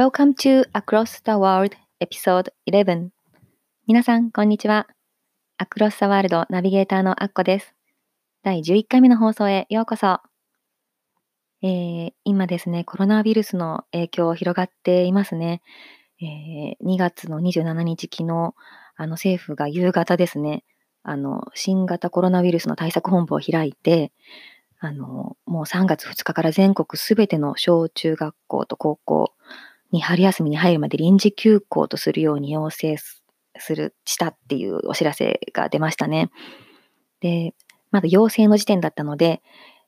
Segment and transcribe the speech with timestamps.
[0.00, 3.10] Welcome to Across the World Episode 11
[3.86, 4.86] 皆さん、こんにちは。
[5.58, 7.74] アクロス・ザ・ワールドナビゲーターのアッコです。
[8.42, 10.20] 第11回目の放送へようこそ。
[11.62, 15.60] えー、今ですね、コロナウイルスの影響広がっていますね。
[16.22, 18.54] えー、2月の27日昨日、
[18.96, 20.64] あの政府が夕方ですね、
[21.02, 24.12] あの、新型コロナウイルスの対策本部を開いて、
[24.78, 29.34] あの、もう3月2日から全国すべての小中学校と高校
[29.92, 33.22] に春休みに入るまで臨時休校とするように要請す
[33.74, 36.30] る、したっていうお知らせが出ましたね。
[37.20, 37.54] で、
[37.90, 39.42] まだ要請の時点だったので、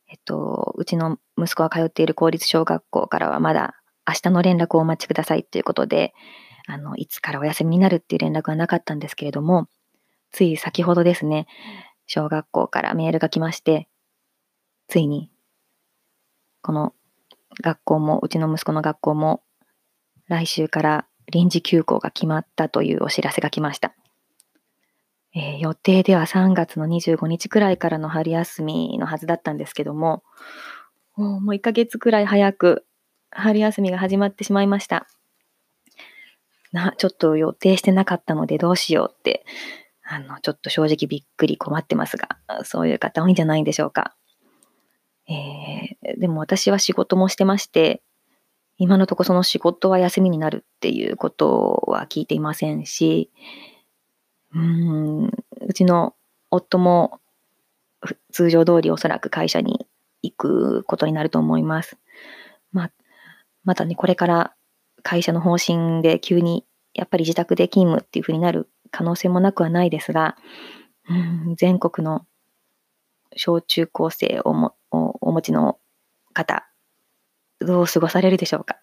[0.09, 3.75] えっと、うちの息子が通っている公立小学校からはまだ
[4.07, 6.13] 明日の連絡をお待ちくださいということで、
[6.67, 9.69] あの、いつからお休みになるっていう連絡はなかったんですけれども、
[10.31, 11.47] つい先ほどですね、
[12.07, 13.89] 小学校からメールが来まして、
[14.89, 15.31] ついに、
[16.63, 16.95] この
[17.63, 19.43] 学校も、うちの息子の学校も、
[20.29, 23.95] 来週から臨時休校が決まったというお知らせが来ました。
[25.35, 30.23] えー、予定では3月の25日くらいからの春休みのはずだったんですけども、
[31.17, 32.87] もう1ヶ月くらい早く
[33.31, 35.07] 春休みが始まってしまいました。
[36.73, 39.45] な、ちょっと予定してなかったのでどうしようって、
[40.05, 44.17] あの、ちょっと正直びっくり困ってますが、そういう方多いんじゃないんでしょうか。
[45.29, 48.03] えー、でも私は仕事もしてまして、
[48.83, 53.31] 今のところその仕事は休みになるっていうことは聞いていませんし、
[54.53, 56.17] うん、うちの
[56.51, 57.21] 夫も
[58.33, 59.87] 通常通りおそらく会社に
[60.25, 61.97] 行くことになると思います。
[62.73, 62.91] ま、
[63.63, 64.55] またね、これから
[65.05, 70.37] 会社の方針で急にやっぱり自宅で勤務っていうふうになる可能性もなくはないですが、
[71.09, 71.15] う
[71.53, 72.27] ん、全国の
[73.37, 75.79] 小中高生をお持ちの
[76.35, 76.67] 方、
[77.65, 78.77] どう過ごされるでしょうか？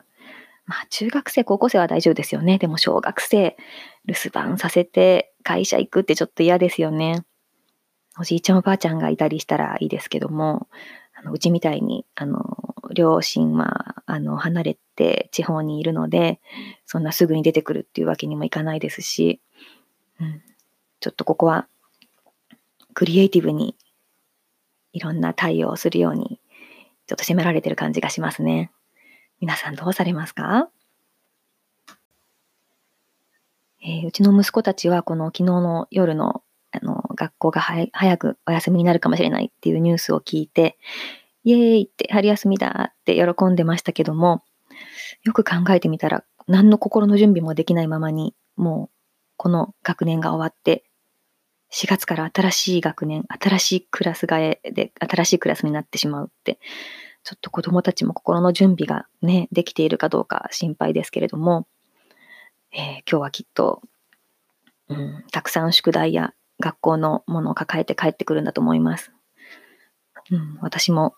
[0.66, 2.60] まあ、中学生、高校生は大丈夫ですよね。
[2.60, 3.58] でも小学生、
[4.06, 7.26] 留守番させて会社行くってちょっと嫌ですよね。
[8.20, 10.68] おじいちゃんおばあちゃんがいたりしたらいいですけども、
[11.16, 16.40] あのうちみたいに、あの、両親は、あの、離れて地方にいるので、
[16.86, 19.42] そんなすぐに出てくるっていうわけにもいかないですし、
[20.20, 20.42] うん、
[21.00, 21.68] ちょっとここは、
[22.94, 23.76] クリエイティブに
[24.94, 26.39] いろんな対応をするように、
[27.10, 28.70] ちょっと責められてる感じがしますね。
[29.42, 30.70] 皆さんどうされますか？
[33.82, 40.78] えー、うちの息子たちはこの昨日の夜のあの学校が早くお休みになるかもしれないっていうニュースを聞いて、
[41.44, 44.44] イエーイって春休みだって喜んでましたけども、
[45.24, 48.96] よく考えてみたら何の心の準備もできないままに、もう
[49.36, 50.84] この学年が終わって、
[51.72, 56.60] 4月から新しい学年、新しいクラス替えで、新しいクラスになってしまうって、
[57.24, 61.68] ちょっと子供たちも心の準備がね、できているかどうか心配ですけれども、
[62.72, 63.82] えー、今日はきっと、
[64.88, 69.12] うん、たくさん宿題や学校のものを抱えて帰ってくるんだと思います。
[70.32, 71.16] うん、私も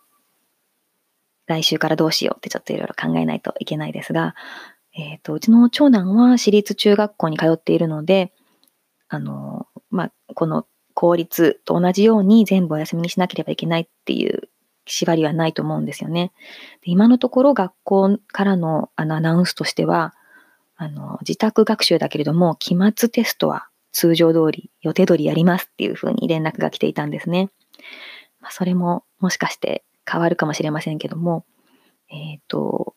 [1.48, 4.36] 来週からどうしようってちょっといろいろ考えないといけないですが、
[4.94, 8.34] えっ、ー、と、うちの長男は私立中学校に通っているので、
[9.08, 14.50] あの、まあ、この公立と同じように全部お休みにしなければいけないっていう
[14.86, 16.32] 縛りはないと思うんですよね。
[16.82, 20.14] で今のところ学校からのあのアナウンスとしては、
[20.76, 27.50] あの、自宅学習だけれども、期末テストは通常通り、予定通りやりますっていうふうに連絡が来ていたんですね。
[28.40, 31.46] まあ、それももしかして変わるかもしれませんけども、
[32.10, 32.96] えっ、ー、と、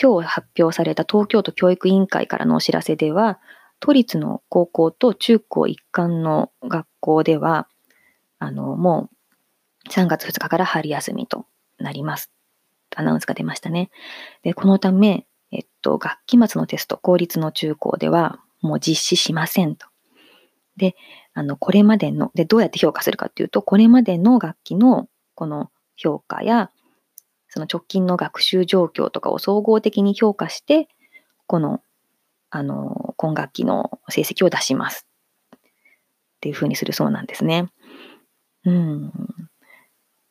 [0.00, 3.40] 今日発表された東京都教育委員会からのお知らせでは、
[3.82, 7.68] 都立の高校と中高一貫の学校では、
[8.38, 9.10] あの、も
[9.86, 11.46] う3月2日から春休みと
[11.78, 12.30] なります。
[12.94, 13.90] アナウンスが出ましたね。
[14.44, 19.88] で、このため、えっと、学期末のテスト、公立の中高ではもう実施しませんと。
[20.76, 20.94] で、
[21.34, 26.70] あの、これまでの、で、どうやって評価するかっていうと、これまでの学期のこの評価や、
[27.48, 30.86] その直近の学習状況とかを総合的に評価して、
[31.48, 31.80] この、
[32.54, 35.06] あの、今学期の成績を出します。
[35.56, 35.58] っ
[36.40, 37.72] ていうふうにするそうなんですね。
[38.66, 39.12] うん。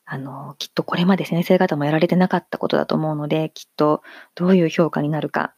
[0.05, 4.03] あの、きっとこれまで先生方もやられてなかったことだと思うので、きっと
[4.35, 5.55] どういう評価になるか、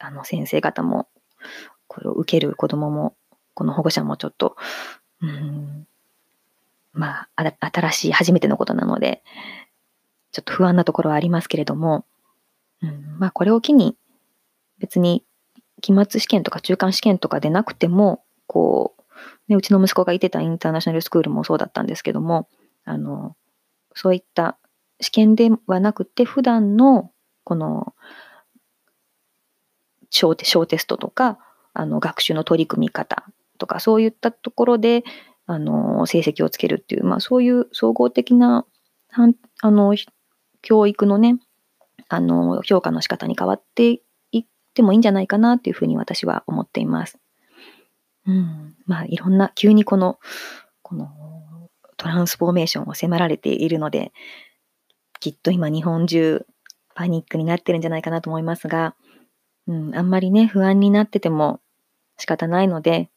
[0.00, 1.08] あの先生方も、
[1.86, 3.14] これを受ける子供も、
[3.54, 4.56] この保護者もちょっと、
[5.20, 5.86] うん、
[6.92, 9.22] まあ、新しい初めてのことなので、
[10.32, 12.04] ちょっと不安なところはありますけれども、
[12.82, 13.96] うん、まあこれを機に
[14.78, 15.24] 別に
[15.84, 19.02] 期末試験とか中間試験とかでなくても、こう、
[19.48, 22.48] ね、うちの息子がいてたインターナショナルスクールもそうだったんですけども、
[22.84, 23.36] あの、
[23.94, 24.56] そういった
[25.00, 27.10] 試験ではなくて、普段の
[27.44, 27.94] この
[30.08, 30.44] 小テ
[30.78, 31.38] ストとか、
[31.74, 33.26] あの学習の取り組み方
[33.58, 35.04] とか、そういったところで、
[35.46, 38.64] あの、成績をつけるっていう、まあそういう総合的な、
[39.60, 39.94] あの、
[40.62, 41.36] 教育のね、
[42.08, 44.00] あの、評価の仕方に変わって
[44.74, 47.16] ってもいいんじゃないかなっていうふうに私は思っています。
[48.26, 48.74] うん。
[48.86, 50.18] まあいろんな、急にこの、
[50.82, 51.10] この
[51.96, 54.12] トランスフォーメーションを迫られているので、
[55.20, 56.44] きっと今日本中
[56.96, 58.96] パニックになってるんじゃないかなと思いますが、
[59.68, 61.60] うん、あんまりね、不安になってても
[62.18, 63.10] 仕方ないので、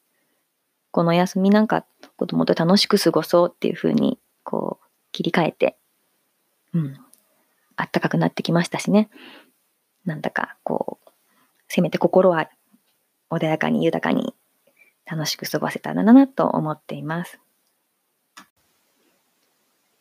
[0.92, 1.86] この休みなんか
[2.18, 5.78] 子供と楽しく過ごそうっていうふうに、こう、切り替えて、
[6.74, 6.98] うん、
[7.76, 9.10] あったかくなってきましたしね。
[10.06, 11.07] なんだか、こう、
[11.68, 12.50] せめて心は
[13.30, 14.34] 穏やかに豊かに
[15.06, 17.40] 楽しく過ごせたらなと思っています。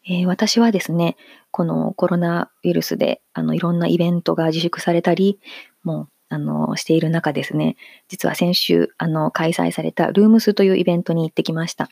[0.08, 1.16] えー、私はですね、
[1.50, 5.40] このコロナウイルスであのいろんなイベントが自粛されたり、
[5.82, 7.76] もうあのしている中ですね、
[8.08, 11.88] 実は先週あの開催されたルームスというイベントに行ってきました。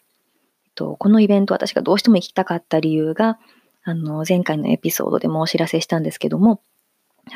[0.66, 3.38] えっと、このイベント私がどうしても行きたかった理由が、
[3.82, 6.62] あの前回のエピソードでもお知らせしたんですけども、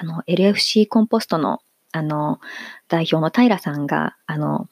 [0.00, 1.61] あの LFC コンポストの
[1.93, 2.40] あの
[2.88, 4.69] 代表の平さんがあの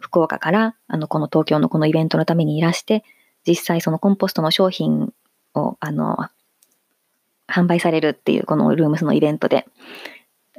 [0.00, 3.04] 福岡からあのこの東京のこのイベントのためにいらして、
[3.46, 5.12] 実際そのコンポストの商品
[5.54, 6.16] をあの
[7.48, 9.66] 販売されるっていうこのルームスのイベントで、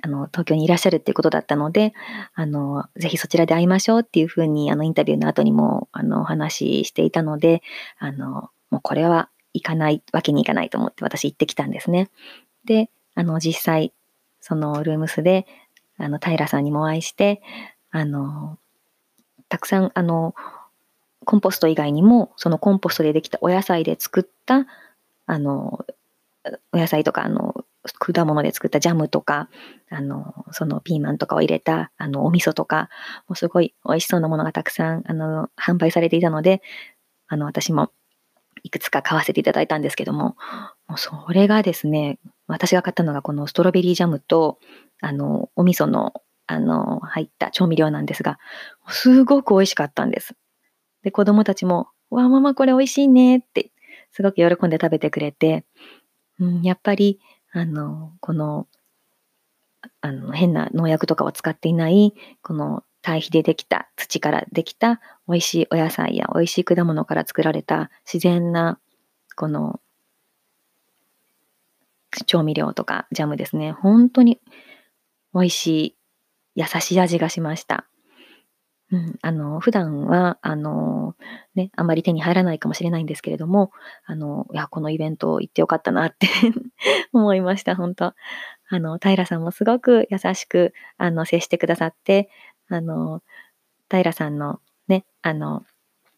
[0.02, 1.94] あの東京にいらっしゃるっていうことだったので、
[2.34, 7.62] あのぜひそちらで会いましょうっていうふうにあのインタビューの後にもあのお話ししていたので、
[7.98, 12.10] あのもうこれは行かないわけにいかないと思って私行ってきたんですね。
[12.66, 13.94] で、あの実際
[14.42, 15.46] そのルームスで
[15.98, 17.42] あの平さんにもお会いして、
[17.92, 18.58] あの
[19.50, 20.36] たくさん、あの、
[21.26, 24.66] コンポスト以外にも、そのコンポストでできたお野菜で作った、
[25.26, 25.86] あの、
[26.72, 27.66] お野菜とか、あの、
[27.98, 29.50] 果物で作ったジャムとか、
[29.90, 32.90] あの、そのピーマンとかを入れた、あの、お味噌とか、
[33.28, 36.62] もうすごい美味しそうなものがたくさん、あの、販売されていたので、
[37.28, 37.92] あの、私も
[38.64, 40.36] いくつか買わせていただいたんですけども、
[40.88, 42.20] もうそれがですね、
[42.54, 44.60] 私が買ったのがこのストロベリージャムと、
[45.02, 46.14] あの、お味噌の
[46.52, 48.40] あの、入った調味料なんですが、
[48.88, 50.34] すごく美味しかったんです。
[51.04, 53.72] で、子供たちも、わあ、ママこれ美味しいねって、
[54.12, 55.64] すごく喜んで食べてくれて、
[56.40, 57.20] うん、やっぱり、
[57.52, 58.68] あの、この、
[60.02, 68.80] あの、変な農薬とかを使っていない、この堆肥でできた、土からできた美味しいお野菜や美味しい果物から作られた自然な、
[69.36, 69.80] この、
[72.26, 73.72] 調味料とかジャムですね。
[73.72, 74.40] 本当に
[75.34, 75.98] 美味しい
[76.56, 77.86] 優しい味がしました。
[78.92, 81.16] うん、あの、普段は、あの、
[81.54, 83.72] ね、あまり手に入らないかもしれないんですけれども、
[84.06, 86.28] あの、いや、このイベント行ってよかったなって
[87.14, 88.16] 思いました、本当
[88.72, 92.30] あの、平さんもすごく優しく、あの、接してくださって、
[92.68, 93.22] あの、
[93.92, 95.64] 平さんのね、あの、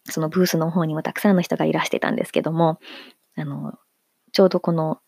[0.04, 2.78] そのブースの方にもたくさんの人がいらしてたんですけども、
[3.36, 3.78] あの、
[4.32, 5.00] ちょうどこの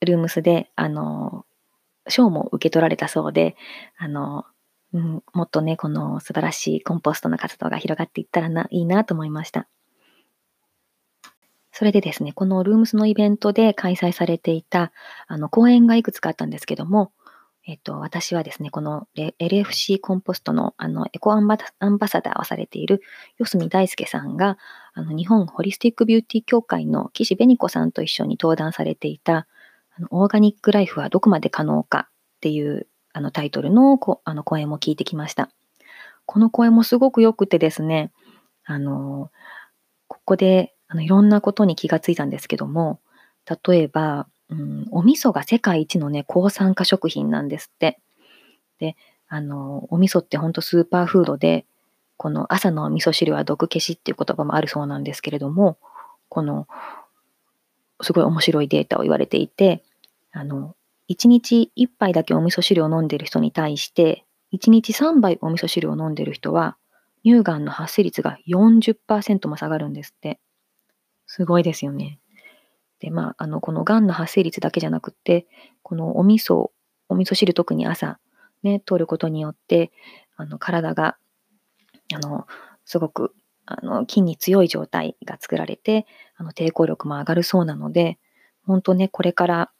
[0.00, 1.44] ルームスで、あの、
[2.08, 3.56] 賞も受け取られたそうで、
[3.98, 4.44] あの、
[4.92, 9.68] うん、もっとね、この素晴らしいコンポストの活動が広がっていったらな、いいなと思いました。
[11.72, 14.92] それでですね、このルームスのイベントで開催されていた、
[15.28, 17.12] あの、講演がいくつかあったんですけども、
[17.66, 21.58] えっと、私はですね、この LFC コンポストのあのエコアンバ
[22.08, 23.02] サダーをされている
[23.38, 24.58] 四隅大輔さんが、
[24.92, 29.46] あの日本ホリスティックビューティー協会の岸紅子さんと一緒に登壇されていた、
[30.10, 35.50] オーガニックライフはどこまで可能かっていうあのタイトルのこあの講演も聞いてきました。
[36.26, 38.12] この講演もすごく良くてですね、
[38.64, 39.30] あの、
[40.06, 43.00] ここであのいろんなことに気がついたんですけども、
[43.66, 48.00] 例えば、うん、お味噌が世界一のね、抗酸化食品なんですって。
[48.78, 48.96] で、
[49.28, 51.66] あの、お味噌ってほんとスーパーフードで、
[52.16, 55.78] この朝の味噌汁は毒消しっていう言葉もあるそうなんですけれども、
[56.28, 56.66] この、
[58.02, 59.82] すごい面白いデータを言われていて、
[60.32, 60.76] あの、
[61.08, 66.76] 1日1杯だけお味噌汁を飲んでる人に対して、1日3杯お味噌汁を飲んでる人は、
[67.24, 70.40] 乳がんの発生率が40%も下がるんですって。
[71.26, 72.18] すごいですよね。
[73.00, 75.46] で、まあ、あの、このがんの発生率だけじゃなくって、
[75.82, 76.70] このお味噌、
[77.08, 78.18] お味噌汁特に朝
[78.62, 79.90] ね、取ることによって、
[80.36, 81.16] あの、体が、
[82.14, 82.46] あの、
[82.84, 83.32] すごく、
[83.66, 86.06] あの、筋に強い状態が作られて、
[86.36, 88.18] あの、抵抗力も上がるそうなので、
[88.66, 89.70] 本当ね、これから、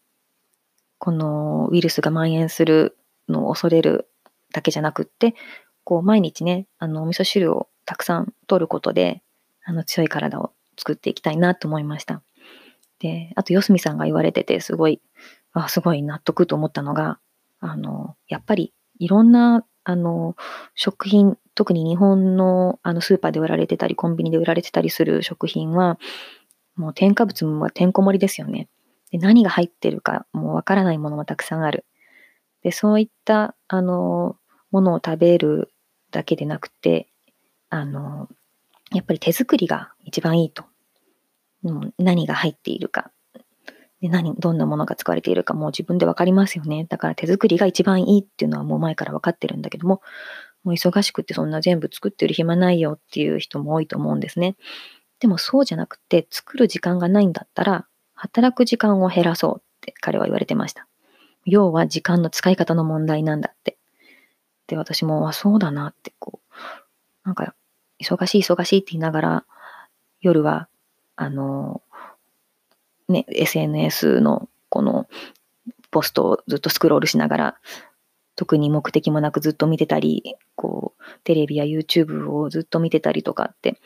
[1.00, 4.10] このウイルスが蔓延するのを恐れる
[4.52, 5.34] だけじゃなくって、
[5.82, 9.22] こう、毎日ね、あの、お味噌汁をたくさん取ることで、
[9.64, 12.22] あの、強い体を作っていきたいなと思いました。
[12.98, 15.00] で、あと、四隅さんが言われてて、すごい、
[15.54, 17.18] あ、すごい納得と思ったのが、
[17.60, 20.36] あの、やっぱりいろんな、あの、
[20.74, 25.98] 食品、特に日本のあのスーパーで売られてたり、コンビニで売られてたりする食品は、
[26.76, 28.68] もう添加物もてんこ盛りですよね。
[29.10, 31.84] で何が入ってるかもうわからないものもたくさんある。
[32.62, 34.36] で、そういった、あの、
[34.70, 35.72] ものを食べる
[36.10, 37.08] だけでなくて、
[37.70, 38.28] あの、
[38.92, 40.64] やっぱり手作りが一番いいと。
[41.98, 43.10] 何が入っているか。
[44.00, 46.86] で何、どんなものが使われているかもう自分でわかりますよね。
[46.88, 50.00] だから手作りが一番いいっていうのはもう前から分かってるんだけども、
[50.64, 54.56] もう忙しくてそんな全部作ってる暇ないよっていう人も多いと思うんですね。
[55.20, 57.86] でもそうじゃなくて、作る時間がないんだったら、
[58.20, 60.86] 働く時間を減らそうって彼は言われてました。
[61.46, 63.78] 要は時間の使い方の問題なんだって。
[64.66, 66.54] で、私も、あ、そうだなって、こう、
[67.24, 67.54] なんか、
[67.98, 69.44] 忙しい忙しいって言いながら、
[70.20, 70.68] 夜は、
[71.16, 71.80] あの、
[73.08, 75.08] ね、SNS のこの
[75.90, 77.58] ポストをずっとスクロールしながら、
[78.36, 83.80] 特に目的もなくずっと見てたり、こう、テレビや YouTube をずっと見てたりとかって、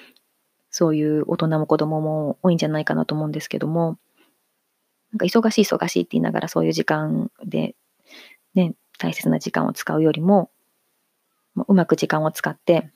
[0.71, 3.97] そういう大人も子供も多いんじゃないかなと思うんですけども、
[5.15, 7.77] なんか忙しい忙しいって言いながらそういう時間で、
[8.55, 10.51] ね、大切な時間を使うよりも、
[11.69, 12.91] うまく時間を使って、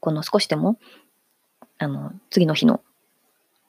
[0.00, 0.78] この少しでも、
[1.76, 2.80] あの、次の日の、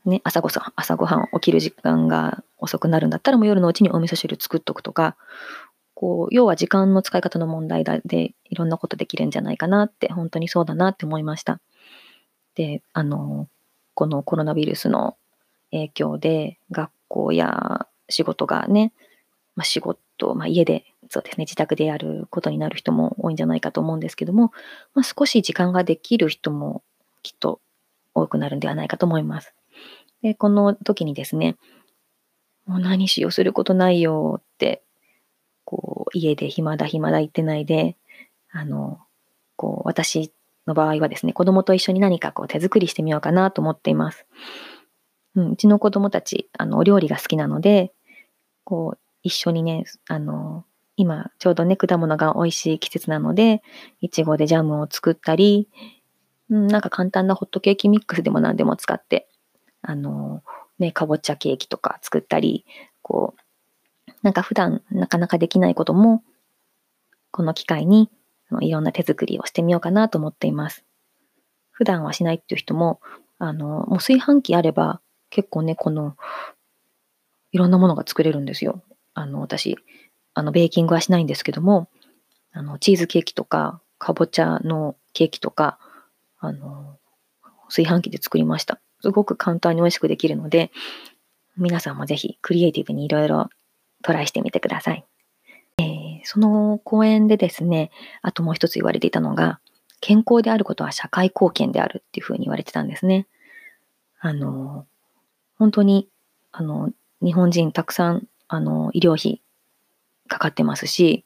[0.06, 5.18] ね、朝ごさ、朝ごはん起きる時間が遅くなるんだったらもう夜のうちにお味噌汁作っとくとか、
[5.96, 11.60] こう、要は時間の使い方の問題でいろんなことできるんじゃないかなって、本当にそうだなって思いました。
[12.56, 13.50] で、あの、
[13.96, 15.18] このコロナウイルスの
[15.72, 18.94] 影響で学校や仕事がね、
[19.56, 24.52] まあ、仕事、まあ、家でそうですね、自宅でやることになる人も多いんじゃないかと思うんですけども、
[24.94, 26.84] まあ、少し時間ができる人も
[27.24, 27.60] きっと
[28.14, 29.54] 多くなるんではないかと思います。
[30.22, 31.58] で、この時にですね、
[32.68, 34.84] もう何しようすることないよって、
[35.66, 37.98] こう、家で暇だ暇だ言ってないで、
[38.52, 39.00] あの、
[39.56, 40.32] こう、私
[40.68, 44.28] の場合はですね、子供と一緒に何かこう手作りしてみようかなと思っています。
[45.36, 47.94] うん、うちの子供たち、あの、お料理が好きなので、
[48.64, 53.62] こう、一緒にね、あの、今ちょうどね、果物が美味しい季節なので、
[54.02, 55.70] いちごでジャムを作ったり、
[56.50, 59.30] うん、なんか簡単なホットケーキミックスでも何でも使って、
[59.82, 60.44] あの、
[60.78, 62.66] ね、かぼちゃケーキとか作ったり、
[63.02, 66.24] こう、なんか普段なかなかできないことも、
[67.32, 68.10] この機会に
[68.62, 70.84] いろんな手作りをしてみようかなと思っています。
[71.72, 73.00] 普段はしないっていう人も、
[73.38, 76.16] あの、もう炊飯器あれば結構ね、この、
[77.52, 78.84] いろんなものが作れるんですよ。
[79.14, 79.78] あの、私、
[80.34, 81.90] あの、ベーキングはしないんですけども、
[82.52, 85.80] あの、チーズケーキとか、かぼちゃのケーキとか、
[86.40, 86.98] あの、
[87.68, 88.80] 炊飯器で作りました。
[89.02, 90.72] すごく簡単に美味しくできるので、
[91.58, 93.50] 皆さんもぜひクリエイティブにいろいろ
[94.04, 95.06] トライしてみてください。
[95.78, 99.60] えー、その講演でですね、あともう一つ言われていたのが、
[100.02, 103.28] 健康であることは社会貢献であるっていうふうに言われてたんですね。
[104.20, 104.86] あの、
[105.60, 106.10] 本当に、
[106.52, 106.90] あの、
[107.22, 109.42] 日本人たくさん、あの、医療費
[110.28, 111.26] かかってますし、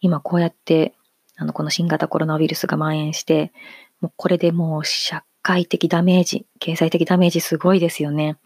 [0.00, 0.94] 今こうやって、
[1.36, 3.52] あの、この新型コロナウイルスが蔓延して、
[4.00, 8.36] もうこれでもう社会的ダメージ、経済的ダメージすごいですよね。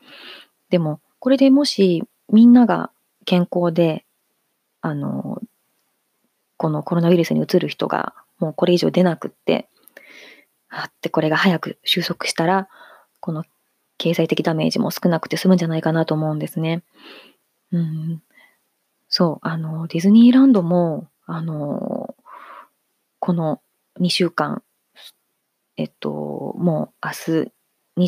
[0.70, 2.90] でも、これでもしみんなが
[3.24, 4.04] 健康で、
[4.80, 5.42] あの、
[6.56, 9.68] このコロナウイルスにうつる人がもうこれ以上出なくって、
[10.68, 12.68] あってこれが早く収束したら、
[13.20, 13.44] この
[13.98, 16.82] 経済的ダメージも少なくて済むんじゃないかなと思うんですね。
[17.72, 18.22] うん、
[19.08, 22.14] そう、あの、ディズニーランドも、あの、
[23.18, 23.60] この
[24.00, 24.62] 2週間、
[25.76, 26.10] えっと、
[26.56, 27.52] もう明日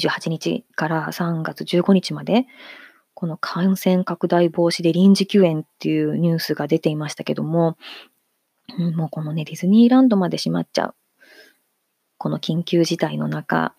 [0.07, 2.47] 28日から3月15日まで、
[3.15, 7.77] この感染拡大防止で臨時休園っていうニュースが出ていましたけども、
[8.95, 10.95] もうこのね、ディズニーランドまで閉まっちゃう。
[12.19, 13.75] この緊急事態の中、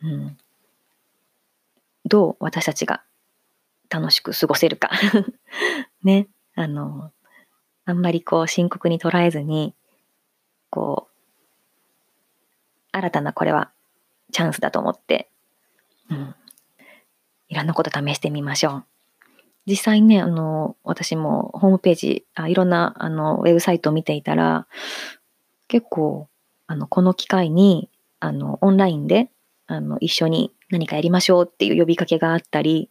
[0.00, 0.38] うん、
[2.08, 3.02] どう私たちが
[3.90, 4.90] 楽しく過ごせるか
[6.02, 6.28] ね。
[6.54, 7.12] あの、
[7.84, 9.74] あんまりこう深刻に捉えずに、
[10.70, 11.18] こう、
[12.92, 13.70] 新たなこれは
[14.32, 15.30] チャンスだと思って、
[16.10, 16.34] うん。
[17.48, 18.84] いろんなこと試してみましょう。
[19.66, 24.66] 実際ね、あの、私もホームページ、あいろんな、あの、ウェブサイトを見ていたら、
[25.68, 26.28] 結構、
[26.66, 29.30] あの、この機会に、あの、オンラインで、
[29.66, 32.90] あの、一緒に何かやりましょうっていう呼びかけがあったり、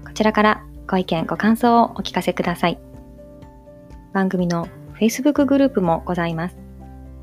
[0.05, 2.79] こちらからご意見、ご感想をお聞かせください。
[4.11, 4.67] 番組の
[4.99, 6.64] Facebook グループもございます。